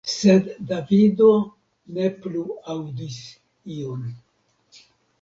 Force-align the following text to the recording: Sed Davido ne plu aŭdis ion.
Sed 0.11 0.47
Davido 0.71 1.27
ne 1.99 2.09
plu 2.25 2.43
aŭdis 2.77 3.23
ion. 3.79 4.05